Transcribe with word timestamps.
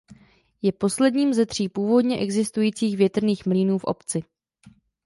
Je 0.61 0.71
posledním 0.71 1.33
ze 1.33 1.45
tří 1.45 1.69
původně 1.69 2.17
existujících 2.19 2.97
větrných 2.97 3.45
mlýnů 3.45 3.77
v 3.79 3.83
obci. 3.83 4.23